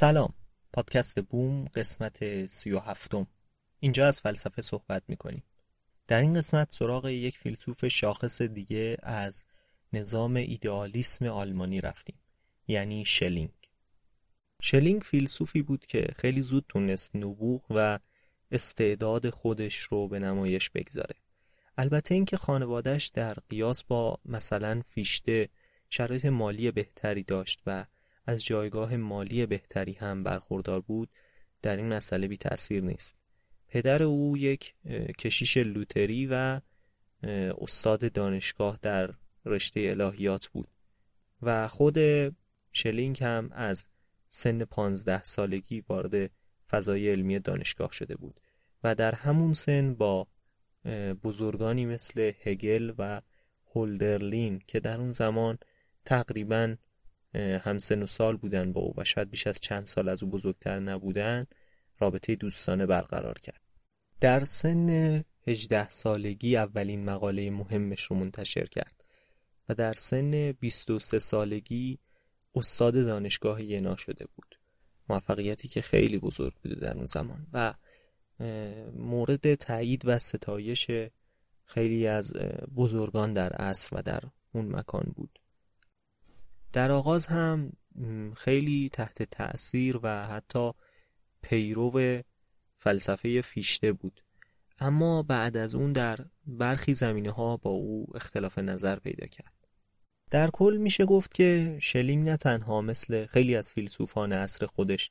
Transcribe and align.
سلام. 0.00 0.34
پادکست 0.72 1.20
بوم 1.20 1.64
قسمت 1.64 2.46
سی 2.46 2.72
و 2.72 2.78
هفتم. 2.78 3.26
اینجا 3.80 4.08
از 4.08 4.20
فلسفه 4.20 4.62
صحبت 4.62 5.02
می‌کنیم. 5.08 5.42
در 6.06 6.20
این 6.20 6.34
قسمت 6.34 6.72
سراغ 6.72 7.06
یک 7.06 7.38
فیلسوف 7.38 7.86
شاخص 7.86 8.42
دیگه 8.42 8.96
از 9.02 9.44
نظام 9.92 10.36
ایدئالیسم 10.36 11.26
آلمانی 11.26 11.80
رفتیم. 11.80 12.18
یعنی 12.68 13.04
شلینگ. 13.04 13.50
شلینگ 14.62 15.02
فیلسوفی 15.02 15.62
بود 15.62 15.86
که 15.86 16.06
خیلی 16.16 16.42
زود 16.42 16.64
تونست 16.68 17.16
نبوغ 17.16 17.64
و 17.70 17.98
استعداد 18.50 19.30
خودش 19.30 19.76
رو 19.76 20.08
به 20.08 20.18
نمایش 20.18 20.70
بگذاره. 20.70 21.14
البته 21.78 22.14
اینکه 22.14 22.36
خانوادهش 22.36 23.06
در 23.06 23.34
قیاس 23.34 23.84
با 23.84 24.18
مثلا 24.24 24.82
فیشته 24.86 25.48
شرایط 25.90 26.24
مالی 26.24 26.70
بهتری 26.70 27.22
داشت 27.22 27.62
و 27.66 27.84
از 28.28 28.44
جایگاه 28.44 28.96
مالی 28.96 29.46
بهتری 29.46 29.92
هم 29.92 30.22
برخوردار 30.22 30.80
بود 30.80 31.10
در 31.62 31.76
این 31.76 31.88
مسئله 31.88 32.28
بی 32.28 32.36
تأثیر 32.36 32.82
نیست. 32.82 33.16
پدر 33.68 34.02
او 34.02 34.36
یک 34.36 34.74
کشیش 35.18 35.56
لوتری 35.56 36.28
و 36.30 36.60
استاد 37.60 38.12
دانشگاه 38.12 38.78
در 38.82 39.14
رشته 39.44 39.80
الهیات 39.80 40.46
بود 40.46 40.68
و 41.42 41.68
خود 41.68 41.98
شلینگ 42.72 43.24
هم 43.24 43.50
از 43.52 43.86
سن 44.30 44.64
پانزده 44.64 45.24
سالگی 45.24 45.80
وارد 45.80 46.30
فضای 46.68 47.10
علمی 47.10 47.38
دانشگاه 47.38 47.92
شده 47.92 48.16
بود 48.16 48.40
و 48.84 48.94
در 48.94 49.14
همون 49.14 49.52
سن 49.52 49.94
با 49.94 50.26
بزرگانی 51.22 51.86
مثل 51.86 52.32
هگل 52.42 52.92
و 52.98 53.22
هولدرلین 53.74 54.62
که 54.66 54.80
در 54.80 55.00
اون 55.00 55.12
زمان 55.12 55.58
تقریبا 56.04 56.76
همسن 57.38 58.02
و 58.02 58.06
سال 58.06 58.36
بودن 58.36 58.72
با 58.72 58.80
او 58.80 58.94
و 58.96 59.04
شاید 59.04 59.30
بیش 59.30 59.46
از 59.46 59.60
چند 59.60 59.86
سال 59.86 60.08
از 60.08 60.22
او 60.22 60.30
بزرگتر 60.30 60.78
نبودن 60.78 61.46
رابطه 61.98 62.34
دوستانه 62.34 62.86
برقرار 62.86 63.38
کرد. 63.38 63.60
در 64.20 64.44
سن 64.44 65.24
18 65.46 65.88
سالگی 65.88 66.56
اولین 66.56 67.04
مقاله 67.04 67.50
مهمش 67.50 68.02
رو 68.02 68.16
منتشر 68.16 68.66
کرد 68.66 69.04
و 69.68 69.74
در 69.74 69.92
سن 69.92 70.52
23 70.52 71.18
سالگی 71.18 71.98
استاد 72.54 72.94
دانشگاه 72.94 73.62
ینا 73.62 73.96
شده 73.96 74.26
بود. 74.36 74.58
موفقیتی 75.08 75.68
که 75.68 75.82
خیلی 75.82 76.18
بزرگ 76.18 76.54
بوده 76.62 76.74
در 76.74 76.96
اون 76.96 77.06
زمان 77.06 77.46
و 77.52 77.74
مورد 78.92 79.54
تایید 79.54 80.02
و 80.04 80.18
ستایش 80.18 80.90
خیلی 81.64 82.06
از 82.06 82.32
بزرگان 82.76 83.32
در 83.32 83.52
عصر 83.52 83.96
و 83.96 84.02
در 84.02 84.20
اون 84.52 84.76
مکان 84.76 85.12
بود. 85.16 85.38
در 86.72 86.90
آغاز 86.90 87.26
هم 87.26 87.72
خیلی 88.36 88.90
تحت 88.92 89.22
تأثیر 89.22 90.00
و 90.02 90.26
حتی 90.26 90.72
پیرو 91.42 92.22
فلسفه 92.78 93.40
فیشته 93.40 93.92
بود. 93.92 94.24
اما 94.80 95.22
بعد 95.22 95.56
از 95.56 95.74
اون 95.74 95.92
در 95.92 96.18
برخی 96.46 96.94
زمینه 96.94 97.30
ها 97.30 97.56
با 97.56 97.70
او 97.70 98.06
اختلاف 98.14 98.58
نظر 98.58 98.98
پیدا 98.98 99.26
کرد. 99.26 99.52
در 100.30 100.50
کل 100.50 100.78
میشه 100.82 101.04
گفت 101.04 101.34
که 101.34 101.78
شلینگ 101.82 102.28
نه 102.28 102.36
تنها 102.36 102.80
مثل 102.80 103.26
خیلی 103.26 103.56
از 103.56 103.70
فیلسوفان 103.70 104.32
عصر 104.32 104.66
خودش 104.66 105.10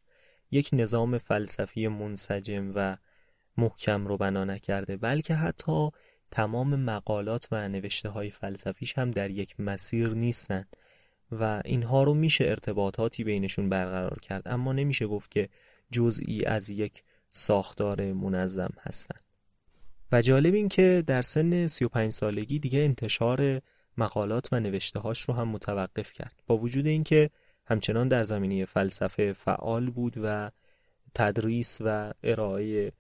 یک 0.52 0.70
نظام 0.74 1.18
فلسفی 1.18 1.88
منسجم 1.88 2.72
و 2.76 2.98
محکم 3.58 4.08
رو 4.08 4.18
بنا 4.18 4.46
نکرده 4.46 4.98
بلکه 4.98 5.36
حتی 5.36 5.90
تمام 6.32 6.76
مقالات 6.76 7.48
و 7.52 7.70
نوشته 7.70 8.10
های 8.10 8.32
فلسفیش 8.32 8.98
هم 8.98 9.12
در 9.12 9.30
یک 9.30 9.60
مسیر 9.60 10.10
نیستند 10.10 10.78
و 11.32 11.62
اینها 11.66 12.04
رو 12.04 12.14
میشه 12.14 12.44
ارتباطاتی 12.44 13.24
بینشون 13.24 13.70
برقرار 13.70 14.20
کرد 14.22 14.48
اما 14.48 14.74
نمیشه 14.74 15.08
گفت 15.08 15.32
که 15.32 15.50
جزئی 15.92 16.46
از 16.46 16.70
یک 16.70 17.04
ساختار 17.30 18.14
منظم 18.14 18.74
هستند 18.80 19.22
و 20.12 20.22
جالب 20.22 20.54
این 20.54 20.70
که 20.70 21.04
در 21.08 21.22
سن 21.22 21.68
35 21.68 22.12
سالگی 22.12 22.60
دیگه 22.60 22.80
انتشار 22.80 23.62
مقالات 23.98 24.50
و 24.52 24.60
نوشته 24.60 25.00
هاش 25.00 25.22
رو 25.22 25.34
هم 25.34 25.48
متوقف 25.48 26.12
کرد. 26.12 26.44
با 26.48 26.58
وجود 26.58 26.88
اینکه 26.88 27.30
همچنان 27.66 28.08
در 28.08 28.24
زمینه 28.24 28.66
فلسفه 28.66 29.34
فعال 29.34 29.90
بود 29.90 30.14
و 30.24 30.52
تدریس 31.14 31.78
و 31.86 32.14
ارائه 32.24 32.92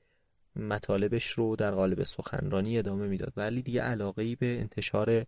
مطالبش 0.55 1.27
رو 1.27 1.55
در 1.55 1.71
قالب 1.71 2.03
سخنرانی 2.03 2.79
ادامه 2.79 3.07
می‌داد 3.07 3.33
ولی 3.37 3.61
دیگه 3.61 3.81
علاقه 3.81 4.35
به 4.35 4.59
انتشار 4.59 5.25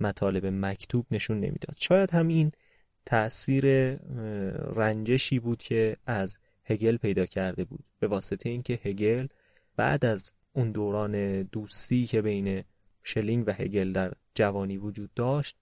مطالب 0.00 0.46
مکتوب 0.46 1.06
نشون 1.10 1.36
نمی‌داد. 1.36 1.76
شاید 1.78 2.10
هم 2.10 2.28
این 2.28 2.52
تأثیر 3.06 3.94
رنجشی 4.74 5.38
بود 5.38 5.62
که 5.62 5.96
از 6.06 6.38
هگل 6.64 6.96
پیدا 6.96 7.26
کرده 7.26 7.64
بود. 7.64 7.84
به 7.98 8.06
واسطه 8.06 8.48
اینکه 8.48 8.80
هگل 8.82 9.26
بعد 9.76 10.04
از 10.04 10.32
اون 10.52 10.72
دوران 10.72 11.42
دوستی 11.42 12.06
که 12.06 12.22
بین 12.22 12.62
شلینگ 13.02 13.44
و 13.48 13.52
هگل 13.52 13.92
در 13.92 14.12
جوانی 14.34 14.76
وجود 14.76 15.10
داشت 15.14 15.56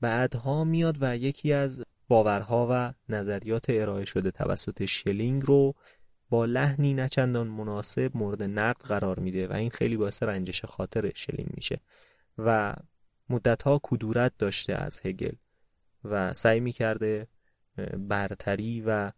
بعدها 0.00 0.64
میاد 0.64 0.98
و 1.00 1.16
یکی 1.16 1.52
از 1.52 1.82
باورها 2.08 2.68
و 2.70 2.92
نظریات 3.12 3.64
ارائه 3.68 4.04
شده 4.04 4.30
توسط 4.30 4.84
شلینگ 4.84 5.42
رو 5.46 5.74
با 6.30 6.44
لحنی 6.44 6.94
نچندان 6.94 7.46
مناسب 7.46 8.10
مورد 8.14 8.42
نقد 8.42 8.82
قرار 8.82 9.18
میده 9.18 9.48
و 9.48 9.52
این 9.52 9.70
خیلی 9.70 9.96
باعث 9.96 10.22
رنجش 10.22 10.64
خاطر 10.64 11.12
شلینگ 11.14 11.48
میشه. 11.54 11.80
و 12.38 12.74
مدتها 13.30 13.80
کدورت 13.82 14.32
داشته 14.38 14.74
از 14.74 15.00
هگل 15.04 15.34
و 16.04 16.34
سعی 16.34 16.60
می‌کرده 16.60 17.28
برتری 17.98 18.82
و 18.86 19.12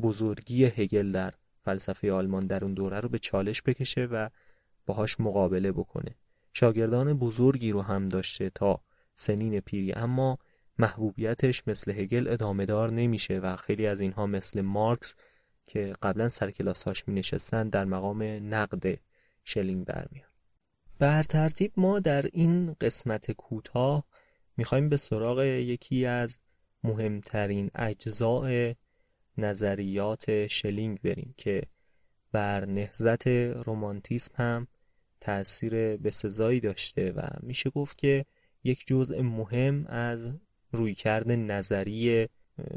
بزرگی 0.00 0.64
هگل 0.64 1.12
در 1.12 1.34
فلسفه 1.58 2.12
آلمان 2.12 2.46
در 2.46 2.64
اون 2.64 2.74
دوره 2.74 3.00
رو 3.00 3.08
به 3.08 3.18
چالش 3.18 3.62
بکشه 3.62 4.04
و 4.04 4.28
باهاش 4.86 5.20
مقابله 5.20 5.72
بکنه. 5.72 6.10
شاگردان 6.52 7.14
بزرگی 7.14 7.70
رو 7.70 7.82
هم 7.82 8.08
داشته 8.08 8.50
تا 8.50 8.80
سنین 9.14 9.60
پیری 9.60 9.92
اما 9.92 10.38
محبوبیتش 10.78 11.68
مثل 11.68 11.90
هگل 11.90 12.28
ادامه 12.28 12.64
دار 12.64 12.92
نمیشه 12.92 13.38
و 13.38 13.56
خیلی 13.56 13.86
از 13.86 14.00
اینها 14.00 14.26
مثل 14.26 14.60
مارکس 14.60 15.14
که 15.66 15.94
قبلا 16.02 16.28
سر 16.28 16.50
کلاساش 16.50 17.08
می 17.08 17.14
نشستن 17.14 17.68
در 17.68 17.84
مقام 17.84 18.22
نقد 18.22 18.98
شلینگ 19.44 19.86
بر 20.98 21.22
ترتیب 21.22 21.72
ما 21.76 22.00
در 22.00 22.26
این 22.32 22.76
قسمت 22.80 23.32
کوتاه 23.32 24.04
می‌خوایم 24.56 24.88
به 24.88 24.96
سراغ 24.96 25.40
یکی 25.42 26.06
از 26.06 26.38
مهمترین 26.84 27.70
اجزاء 27.74 28.72
نظریات 29.38 30.46
شلینگ 30.46 31.00
بریم 31.00 31.34
که 31.36 31.62
بر 32.32 32.64
نهزت 32.64 33.26
رومانتیسم 33.28 34.34
هم 34.34 34.66
تأثیر 35.20 35.96
بسزایی 35.96 36.60
داشته 36.60 37.12
و 37.12 37.20
میشه 37.40 37.70
گفت 37.70 37.98
که 37.98 38.24
یک 38.64 38.86
جزء 38.86 39.22
مهم 39.22 39.86
از 39.86 40.32
رویکرد 40.72 41.30
نظری 41.30 42.28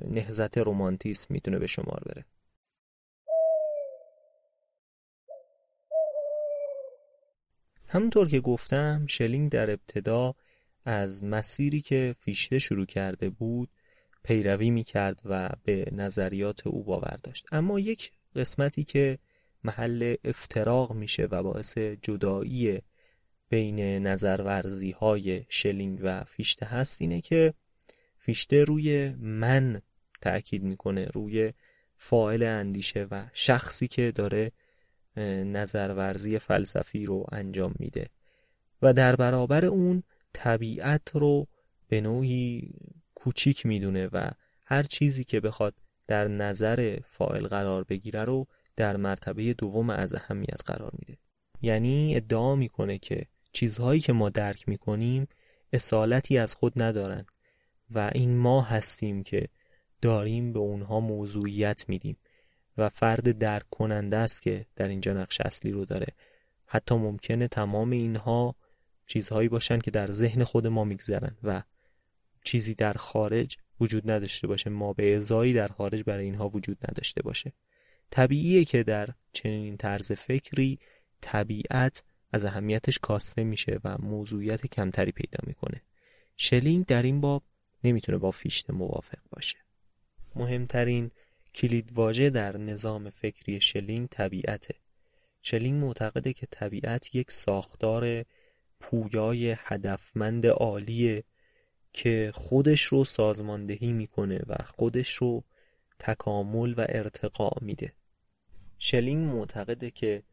نهزت 0.08 0.58
رومانتیسم 0.58 1.34
می‌تونه 1.34 1.60
به 1.60 1.68
شمار 1.68 2.04
بره. 2.06 2.26
همونطور 7.94 8.28
که 8.28 8.40
گفتم 8.40 9.06
شلینگ 9.08 9.52
در 9.52 9.72
ابتدا 9.72 10.36
از 10.86 11.24
مسیری 11.24 11.82
که 11.82 12.16
فیشته 12.20 12.60
شروع 12.60 12.86
کرده 12.86 13.30
بود 13.30 13.70
پیروی 14.24 14.70
می‌کرد 14.70 15.22
و 15.26 15.50
به 15.64 15.86
نظریات 15.92 16.68
او 16.68 16.84
باور 16.84 17.20
داشت. 17.24 17.46
اما 17.52 17.80
یک 17.80 18.12
قسمتی 18.36 18.84
که 18.84 19.18
محل 19.64 20.16
افتراق 20.24 20.94
میشه 20.94 21.28
و 21.32 21.44
باعث 21.44 21.78
جدایی 21.78 22.82
بین 23.50 23.80
نظرورزی 23.80 24.92
های 24.92 25.46
شلینگ 25.50 26.00
و 26.04 26.24
فیشته 26.24 26.66
هست 26.66 27.02
اینه 27.02 27.22
که 27.22 27.54
فیشته 28.20 28.64
روی 28.64 29.10
من 29.20 29.82
تأکید 30.22 30.64
می‌کنه 30.64 31.06
روی 31.06 31.54
فاعل 31.98 32.44
اندیشه 32.44 33.08
و 33.12 33.26
شخصی 33.34 33.88
که 33.88 34.12
داره 34.12 34.52
نظرورزی 35.18 36.40
فلسفی 36.40 37.06
رو 37.06 37.26
انجام 37.32 37.74
میده. 37.80 38.06
و 38.82 38.94
در 38.94 39.16
برابر 39.16 39.66
اون 39.66 40.04
طبیعت 40.34 41.12
رو 41.14 41.48
به 41.88 42.02
نوعی 42.02 42.74
کوچیک 43.16 43.66
می‌دونه 43.66 44.08
و 44.08 44.32
هر 44.66 44.84
چیزی 44.84 45.24
که 45.24 45.40
بخواد 45.40 45.74
در 46.08 46.28
نظر 46.28 47.00
فائل 47.10 47.48
قرار 47.48 47.84
بگیره 47.84 48.24
رو 48.24 48.48
در 48.76 48.98
مرتبه 48.98 49.54
دوم 49.54 49.90
از 49.90 50.14
اهمیت 50.14 50.62
قرار 50.66 50.92
میده. 51.00 51.18
یعنی 51.62 52.16
ادعا 52.16 52.56
می‌کنه 52.56 52.98
که 52.98 53.26
چیزهایی 53.54 54.02
که 54.02 54.14
ما 54.14 54.30
درک 54.30 54.70
می‌کنیم 54.70 55.28
اصالتی 55.74 56.38
از 56.38 56.56
خود 56.56 56.82
ندارن 56.82 57.26
و 57.90 58.12
این 58.16 58.38
ما 58.38 58.62
هستیم 58.62 59.24
که 59.24 59.48
داریم 60.02 60.54
به 60.54 60.60
اونها 60.60 61.00
موضوعیت 61.00 61.90
میدیم. 61.90 62.18
و 62.82 62.90
فرد 62.90 63.38
درک 63.38 63.70
کننده 63.70 64.18
است 64.18 64.42
که 64.42 64.66
در 64.76 64.88
اینجا 64.88 65.14
نقش 65.14 65.42
اصلی 65.42 65.72
رو 65.72 65.86
داره. 65.86 66.08
حتی 66.66 66.96
ممکنه 66.96 67.48
تمام 67.48 67.90
اینها 67.90 68.56
چیزهایی 69.06 69.50
باشن 69.50 69.80
که 69.80 69.92
در 69.92 70.12
ذهن 70.12 70.44
خود 70.44 70.68
ما 70.68 70.84
میگذرن 70.84 71.38
و 71.44 71.64
چیزی 72.44 72.76
در 72.76 72.94
خارج 72.94 73.58
وجود 73.80 74.12
نداشته 74.12 74.48
باشه. 74.48 74.70
ما 74.70 74.94
به 74.94 75.18
ازایی 75.18 75.54
در 75.54 75.68
خارج 75.68 76.04
برای 76.04 76.26
اینها 76.26 76.50
وجود 76.50 76.78
نداشته 76.90 77.22
باشه. 77.22 77.54
طبیعیه 78.10 78.66
که 78.66 78.84
در 78.84 79.10
چنین 79.34 79.78
طرز 79.78 80.12
فکری 80.12 80.80
طبیعت 81.22 82.04
از 82.34 82.46
اهمیتش 82.46 83.00
کاسته 83.00 83.44
میشه 83.44 83.80
و 83.84 83.98
موضوعیت 83.98 84.68
کمتری 84.68 85.12
پیدا 85.12 85.40
می‌کنه. 85.48 85.82
شلینگ 86.38 86.86
در 86.86 87.02
این 87.02 87.22
باب 87.22 87.44
نمی‌تونه 87.84 88.18
با 88.18 88.32
فیشته 88.32 88.74
موافق 88.74 89.20
باشه. 89.30 89.58
مهمترین 90.36 91.12
کلیدواژه 91.56 92.30
در 92.30 92.58
نظام 92.58 93.10
فکری 93.10 93.62
شلینگ 93.62 94.08
طبیعته. 94.08 94.76
شلینگ 95.42 95.84
معتقده 95.84 96.34
که 96.34 96.46
طبیعت 96.46 97.16
یک 97.16 97.32
ساختار 97.32 98.26
پویای 98.80 99.56
هدفمند 99.60 100.48
عالیه 100.48 101.24
که 101.94 102.32
خودش 102.34 102.82
رو 102.82 103.06
سازماندهی 103.06 103.94
می‌کنه 103.94 104.42
و 104.48 104.56
خودش 104.66 105.14
رو 105.14 105.44
تکامل 106.00 106.74
و 106.78 106.86
ارتقا 106.90 107.50
میده. 107.62 107.94
شلینگ 108.78 109.26
معتقده 109.26 109.92
که 109.92 110.24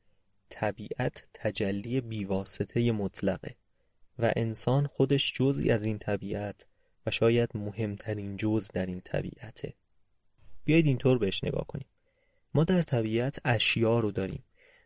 طبیعت 0.49 1.25
تجلی 1.35 2.01
بیواسطه 2.01 2.93
مطلقه 2.93 3.57
و 4.19 4.33
انسان 4.37 4.87
خودش 4.87 5.33
جزی 5.33 5.71
از 5.71 5.85
این 5.85 5.99
طبیعت 5.99 6.67
و 7.07 7.11
شاید 7.11 7.51
مهمترین 7.55 8.37
جز 8.37 8.69
در 8.69 8.87
این 8.87 9.01
طبیعته. 9.01 9.75
بیایید 10.69 10.87
اینطور 10.87 11.19
بهش 11.19 11.45
نگاه 11.45 11.67
کنیم. 11.67 11.87
ما 12.55 12.65
در 12.65 12.83
طبیعت 12.83 13.39
اشیا 13.45 13.99
رو 13.99 14.11
داریم 14.11 14.45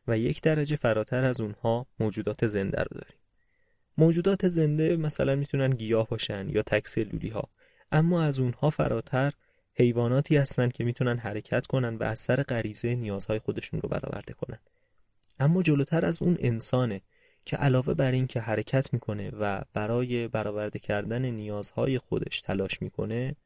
و 0.09 0.19
یک 0.19 0.43
درجه 0.43 0.77
فراتر 0.77 1.25
از 1.25 1.41
اونها 1.41 1.87
موجودات 2.01 2.49
زنده 2.49 2.83
رو 2.83 2.99
داریم. 2.99 3.17
موجودات 3.99 4.49
زنده 4.49 4.97
مثلا 4.97 5.35
می‌تونن 5.35 5.71
گیاه 5.71 6.09
باشن 6.09 6.49
یا 6.49 6.63
تکسلولی 6.63 7.29
ها 7.29 7.49
اما 7.93 8.23
از 8.23 8.41
اونها 8.41 8.71
فراتر 8.71 9.33
حیواناتی 9.75 10.37
هستند 10.37 10.73
که 10.73 10.85
می‌تونن 10.85 11.19
حرکت 11.19 11.67
کنن 11.67 11.97
و 11.97 12.03
از 12.03 12.19
سر 12.19 12.43
غریزه 12.43 12.95
نیازهای 12.95 13.39
خودشون 13.39 13.81
رو 13.81 13.89
برآورده 13.89 14.33
کنن. 14.33 14.59
اما 15.39 15.63
جلوتر 15.63 16.05
از 16.05 16.23
اون 16.23 16.37
انسانه 16.41 17.01
که 17.45 17.57
علاوه 17.57 17.95
بر 17.95 18.13
این 18.13 18.27
که 18.27 18.41
حرکت 18.41 18.93
می‌کنه 18.93 19.31
و 19.31 19.63
برای 19.73 20.29
برآورده 20.29 20.79
کردن 20.79 21.25
نیازهای 21.25 21.99
خودش 21.99 22.41
تلاش 22.41 22.83
می‌کنه 22.83 23.37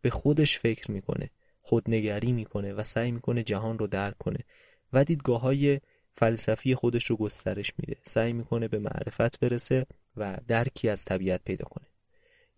به 0.00 0.10
خودش 0.10 0.58
فکر 0.58 0.90
می‌کنه. 0.90 1.30
خودنگری 1.62 2.32
می‌کنه 2.32 2.72
و 2.72 2.82
سعی 2.82 3.10
می‌کنه 3.10 3.42
جهان 3.42 3.78
رو 3.78 3.86
درک 3.86 4.18
کنه. 4.18 4.38
و 4.92 5.04
دیدگاه 5.04 5.40
های 5.40 5.80
فلسفی 6.14 6.74
خودش 6.74 7.04
رو 7.04 7.16
گسترش 7.16 7.72
میده. 7.78 7.96
سعی 8.04 8.32
می‌کنه 8.32 8.68
به 8.68 8.78
معرفت 8.78 9.40
برسه 9.40 9.86
و 10.16 10.38
درکی 10.48 10.88
از 10.88 11.04
طبیعت 11.04 11.44
پیدا 11.44 11.64
کنه. 11.64 11.86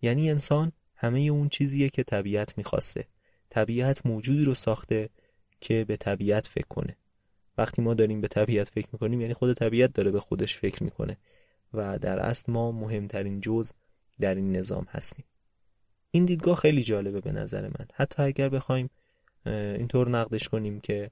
یعنی 0.01 0.31
انسان 0.31 0.71
همه 0.95 1.19
اون 1.19 1.49
چیزیه 1.49 1.89
که 1.89 2.03
طبیعت 2.03 2.57
می‌خواسته. 2.57 3.07
طبیعت 3.49 4.05
موجودی 4.05 4.45
رو 4.45 4.53
ساخته 4.53 5.09
که 5.61 5.85
به 5.87 5.97
طبیعت 5.97 6.47
فکر 6.47 6.67
کنه. 6.67 6.97
وقتی 7.57 7.81
ما 7.81 7.93
داریم 7.93 8.21
به 8.21 8.27
طبیعت 8.27 8.69
فکر 8.69 8.87
می‌کنیم 8.91 9.21
یعنی 9.21 9.33
خود 9.33 9.53
طبیعت 9.53 9.93
داره 9.93 10.11
به 10.11 10.19
خودش 10.19 10.57
فکر 10.57 10.83
می‌کنه. 10.83 11.17
و 11.73 11.99
در 11.99 12.19
اصل 12.19 12.51
ما 12.51 12.71
مهمترین 12.71 13.41
جز 13.41 13.71
در 14.19 14.35
این 14.35 14.55
نظام 14.55 14.87
هستیم. 14.89 15.25
این 16.15 16.25
دیدگاه 16.25 16.55
خیلی 16.55 16.83
جالبه 16.83 17.21
به 17.21 17.31
نظر 17.31 17.67
من. 17.67 17.87
حتی 17.93 18.23
اگر 18.23 18.49
بخوایم 18.49 18.89
اینطور 19.45 20.09
نقدش 20.09 20.49
کنیم 20.49 20.79
که 20.79 21.11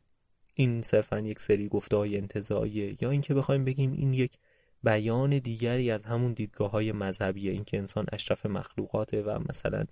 این 0.56 0.82
صرفا 0.82 1.20
یک 1.20 1.40
سری 1.40 1.68
گفته 1.68 1.98
های 1.98 2.18
انتظاییه 2.18 2.98
یا 3.02 3.10
اینکه 3.10 3.34
بخوایم 3.34 3.66
بگیم 3.66 3.92
این 3.92 4.14
یک 4.14 4.38
بیان 4.84 5.40
دیگری 5.40 5.92
از 5.92 6.06
همون 6.06 6.34
دیدگاه 6.34 6.72
های 6.72 6.92
مذهبیه. 6.92 7.52
اینکه 7.52 7.78
انسان 7.78 8.06
اشرف 8.12 8.46
مخلوقاته 8.46 9.22
و 9.22 9.40
مثلا 9.50 9.86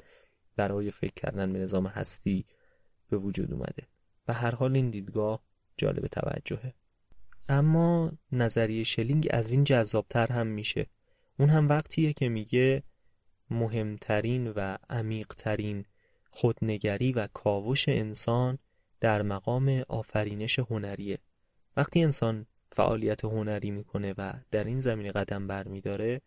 برای 0.55 0.91
فکر 0.91 1.13
کردن 1.15 1.53
به 1.53 1.59
نظام 1.59 1.87
هستی 1.87 2.45
به 3.09 3.17
وجود 3.17 3.53
اومده. 3.53 3.87
و 4.27 4.33
هر 4.33 4.55
حال 4.55 4.75
این 4.75 4.89
دیدگاه 4.89 5.43
جالب 5.77 6.07
توجهه. 6.07 6.73
اما 7.49 8.11
نظریه 8.31 8.83
شلینگ 8.83 9.27
از 9.31 9.51
این 9.51 9.63
جذابتر 9.63 10.31
هم 10.31 10.47
میشه. 10.47 10.85
اون 11.39 11.49
هم 11.49 11.69
وقتیه 11.69 12.13
که 12.13 12.29
میگه 12.29 12.83
مهمترین 13.51 14.47
و 14.47 14.77
عمیقترین 14.89 15.85
خودنگری 16.29 17.11
و 17.11 17.27
کاوش 17.27 17.89
انسان 17.89 18.57
در 18.99 19.21
مقام 19.21 19.83
آفرینش 19.89 20.59
هنریه. 20.59 21.17
وقتی 21.77 22.03
انسان 22.03 22.45
فعالیت 22.71 23.25
هنری 23.25 23.71
می‌کنه 23.71 24.13
و 24.17 24.33
در 24.51 24.63
این 24.63 24.81
زمینه 24.81 25.11
قدم 25.11 25.47
برمیداره 25.47 26.21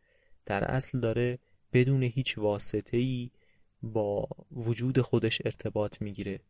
در 0.46 0.64
اصل 0.64 1.00
داره 1.00 1.38
بدون 1.72 2.02
هیچ 2.02 2.38
واسطه 2.38 2.96
ای 2.96 3.30
با 3.82 4.28
وجود 4.52 5.00
خودش 5.00 5.42
ارتباط 5.44 6.02
می‌گیره 6.02 6.40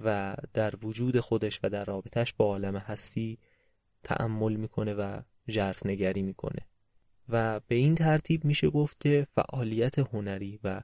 و 0.00 0.36
در 0.54 0.74
وجود 0.82 1.20
خودش 1.20 1.60
و 1.62 1.70
در 1.70 1.84
رابطش 1.84 2.34
با 2.34 2.44
عالم 2.44 2.76
هستی 2.76 3.38
تأمل 4.02 4.56
می‌کنه 4.56 4.94
و 4.94 5.20
جرف 5.48 5.86
نگری 5.86 6.22
می‌کنه. 6.22 6.66
و 7.28 7.60
به 7.60 7.74
این 7.74 7.94
ترتیب 7.94 8.44
میشه 8.44 8.70
گفت 8.70 9.00
که 9.00 9.26
فعالیت 9.30 9.98
هنری 9.98 10.60
و 10.64 10.82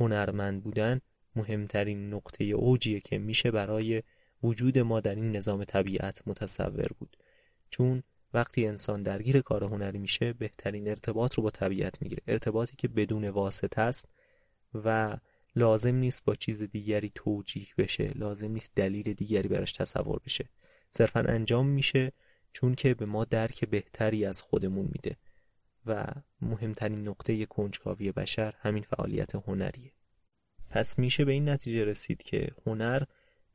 هنرمند 0.00 0.62
بودن 0.62 1.00
مهمترین 1.36 2.14
نقطه 2.14 2.44
اوجیه 2.44 3.00
که 3.00 3.18
میشه 3.18 3.50
برای 3.50 4.02
وجود 4.42 4.78
ما 4.78 5.00
در 5.00 5.14
این 5.14 5.36
نظام 5.36 5.64
طبیعت 5.64 6.22
متصور 6.26 6.88
بود. 6.98 7.16
چون 7.70 8.02
وقتی 8.34 8.66
انسان 8.66 9.02
درگیر 9.02 9.40
کار 9.40 9.64
هنری 9.64 9.98
میشه 9.98 10.32
بهترین 10.32 10.88
ارتباط 10.88 11.34
رو 11.34 11.42
با 11.42 11.50
طبیعت 11.50 12.02
می‌گیره. 12.02 12.22
ارتباطی 12.26 12.76
که 12.76 12.88
بدون 12.88 13.28
واسطه 13.28 13.80
است 13.80 14.08
و 14.74 15.16
لازم 15.56 15.96
نیست 15.96 16.24
با 16.24 16.34
چیز 16.34 16.62
دیگری 16.62 17.12
توجیه 17.14 17.66
بشه 17.78 18.12
لازم 18.14 18.50
نیست 18.50 18.72
دلیل 18.74 19.12
دیگری 19.12 19.48
براش 19.48 19.72
تصور 19.72 20.20
بشه. 20.26 20.48
صرفا 20.90 21.20
انجام 21.20 21.66
میشه 21.66 22.12
چون 22.52 22.74
که 22.74 22.94
به 22.94 23.06
ما 23.06 23.24
درک 23.24 23.64
بهتری 23.64 24.24
از 24.24 24.42
خودمون 24.42 24.88
میده. 24.92 25.16
و 25.86 26.06
مهمترین 26.40 27.08
نقطه 27.08 27.46
کنجکاوی 27.46 28.12
بشر 28.12 28.54
همین 28.58 28.82
فعالیت 28.82 29.34
هنریه. 29.34 29.92
پس 30.70 30.98
میشه 30.98 31.24
به 31.24 31.32
این 31.32 31.48
نتیجه 31.48 31.84
رسید 31.84 32.22
که 32.22 32.48
هنر 32.66 33.02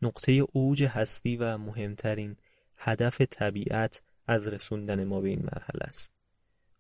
نقطه 0.02 0.32
اوج 0.32 0.84
هستی 0.84 1.38
و 1.38 1.58
مهمترین 1.58 2.36
هدف 2.78 3.22
طبیعت 3.22 4.02
از 4.28 4.48
رسوندن 4.48 5.04
ما 5.04 5.22
به 5.22 5.30
این 5.30 5.42
مرحله 5.42 5.84
است. 5.84 6.12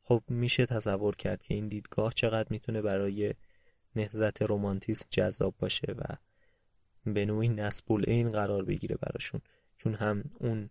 خب 0.01 0.23
میشه 0.27 0.65
تصور 0.65 1.15
کرد 1.15 1.43
که 1.43 1.53
این 1.53 1.67
دیدگاه 1.67 2.13
چقدر 2.13 2.47
می‌تونه 2.49 2.81
برای 2.81 3.33
نهضت 3.95 4.41
رومانتیسم 4.41 5.05
جذاب 5.09 5.55
باشه 5.59 5.95
و 5.97 6.03
به 7.05 7.25
نوعی 7.25 7.47
نسبول 7.47 8.03
این 8.07 8.31
قرار 8.31 8.65
بگیره 8.65 8.95
براشون. 8.95 9.41
چون 9.77 9.93
هم 9.93 10.23
اون 10.39 10.69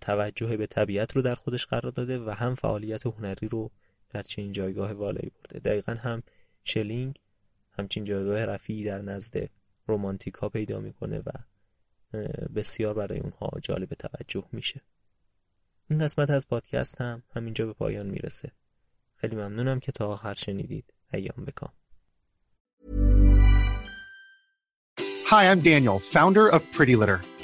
توجه 0.00 0.56
به 0.56 0.66
طبیعت 0.66 1.12
رو 1.12 1.22
در 1.22 1.34
خودش 1.34 1.66
قرار 1.66 1.92
داده 1.92 2.18
و 2.18 2.30
هم 2.30 2.54
فعالیت 2.54 3.06
هنری 3.06 3.48
رو 3.48 3.70
در 4.10 4.22
چنین 4.22 4.52
جایگاه 4.52 4.92
والایی 4.92 5.30
برده. 5.30 5.58
دقیقا 5.58 5.92
هم 5.92 6.22
شلینگ 6.64 7.20
همچین 7.72 8.04
جایگاه 8.04 8.44
رفیعی 8.44 8.84
در 8.84 9.02
نزد 9.02 9.50
رومانتیک 9.86 10.34
ها 10.34 10.48
پیدا 10.48 10.80
می‌کنه 10.80 11.18
و 11.18 11.30
بسیار 12.54 12.94
برای 12.94 13.18
اونها 13.18 13.50
جالب 13.62 13.88
توجه 13.88 14.44
میشه. 14.52 14.80
این 15.90 15.98
قسمت 15.98 16.30
از 16.30 16.48
پادکست 16.48 17.00
هم 17.00 17.22
همینجا 17.34 17.66
به 17.66 17.72
پایان 17.72 18.06
می‌رسه. 18.06 18.52
خیلی 19.14 19.36
ممنونم 19.36 19.80
که 19.80 19.92
تا 19.92 20.08
آخر 20.08 20.34
شنیدید. 20.34 20.94
ایام 21.12 21.44
بکام. 21.46 21.72
Hi, 25.30 25.44
I'm 25.50 25.60
Daniel, 25.60 25.98
founder 25.98 26.46
of 26.56 26.62
Pretty 26.76 26.96
Litter. 27.00 27.35